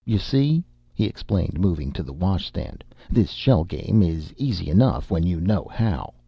[0.03, 0.63] You see,"
[0.95, 5.67] he explained, moving to the washstand, "this shell game is easy enough when you know
[5.71, 6.15] how.